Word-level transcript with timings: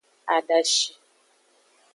Adashi. 0.35 0.83